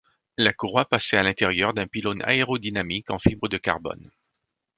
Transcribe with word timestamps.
La 0.35 0.51
courroie 0.51 0.85
passait 0.85 1.17
à 1.17 1.21
l'intérieur 1.21 1.75
d'un 1.75 1.85
pylône 1.85 2.23
aérodynamique 2.23 3.11
en 3.11 3.19
fibre 3.19 3.47
de 3.47 3.57
carbone. 3.57 4.09